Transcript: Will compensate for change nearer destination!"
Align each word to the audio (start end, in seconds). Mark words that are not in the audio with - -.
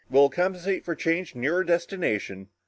Will 0.09 0.31
compensate 0.31 0.83
for 0.83 0.95
change 0.95 1.35
nearer 1.35 1.63
destination!" 1.63 2.47